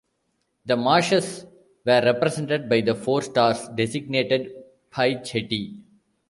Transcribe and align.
The 0.65 0.75
marshes 0.75 1.45
were 1.85 2.01
represented 2.03 2.67
by 2.67 2.81
the 2.81 2.95
four 2.95 3.21
stars 3.21 3.69
designated 3.75 4.51
Phi 4.89 5.21
Ceti. 5.21 5.79